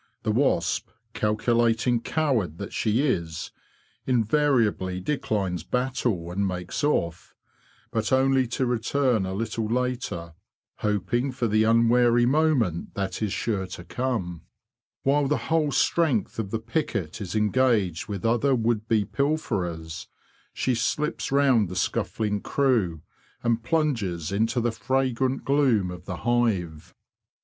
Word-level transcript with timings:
The 0.23 0.31
wasp, 0.31 0.89
calculating 1.13 2.01
coward 2.01 2.57
that 2.57 2.73
she 2.73 3.05
is, 3.05 3.51
invariably 4.07 4.99
declines 4.99 5.61
battle, 5.61 6.31
and 6.31 6.47
makes 6.47 6.83
off; 6.83 7.35
but 7.91 8.11
only 8.11 8.47
to 8.47 8.65
return 8.65 9.27
a 9.27 9.33
little 9.35 9.67
later, 9.67 10.33
hoping 10.77 11.31
for 11.31 11.47
the 11.47 11.65
unwary 11.65 12.25
moment 12.25 12.95
that 12.95 13.21
is 13.21 13.31
sure 13.31 13.67
to 13.67 13.83
come. 13.83 14.41
While 15.03 15.27
the 15.27 15.37
whole 15.37 15.71
strength 15.71 16.39
of 16.39 16.49
the 16.49 16.57
picket 16.57 17.21
is 17.21 17.35
engaged 17.35 18.07
with 18.07 18.25
other 18.25 18.55
would 18.55 18.87
be 18.87 19.05
pilferers, 19.05 20.07
she 20.51 20.73
slips 20.73 21.31
round 21.31 21.69
the 21.69 21.75
scuffling 21.75 22.41
crew, 22.41 23.03
and 23.43 23.61
plunges 23.61 24.31
into 24.31 24.59
the 24.59 24.71
fragrant 24.71 25.45
gloom 25.45 25.91
of 25.91 26.05
the 26.05 26.17
hive. 26.25 26.95